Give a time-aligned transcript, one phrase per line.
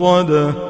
[0.00, 0.69] نار مؤصده